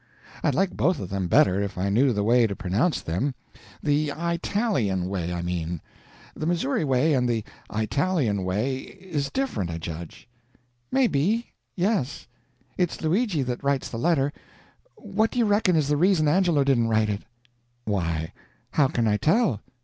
I'd 0.43 0.55
like 0.55 0.71
both 0.75 0.99
of 0.99 1.11
them 1.11 1.27
better 1.27 1.61
if 1.61 1.77
I 1.77 1.89
knew 1.89 2.11
the 2.11 2.23
way 2.23 2.47
to 2.47 2.55
pronounce 2.55 3.01
them 3.03 3.35
the 3.83 4.11
Eyetalian 4.11 5.07
way, 5.07 5.31
I 5.31 5.43
mean. 5.43 5.79
The 6.33 6.47
Missouri 6.47 6.83
way 6.83 7.13
and 7.13 7.29
the 7.29 7.43
Eyetalian 7.69 8.43
way 8.43 8.77
is 8.79 9.29
different, 9.29 9.69
I 9.69 9.77
judge." 9.77 10.27
"Maybe 10.91 11.51
yes. 11.75 12.25
It's 12.79 12.99
Luigi 13.03 13.43
that 13.43 13.63
writes 13.63 13.89
the 13.89 13.99
letter. 13.99 14.33
What 14.95 15.29
do 15.29 15.37
you 15.37 15.45
reckon 15.45 15.75
is 15.75 15.87
the 15.87 15.97
reason 15.97 16.27
Angelo 16.27 16.63
didn't 16.63 16.87
write 16.87 17.09
it?" 17.11 17.21
"Why, 17.85 18.33
how 18.71 18.87
can 18.87 19.07
I 19.07 19.17
tell? 19.17 19.59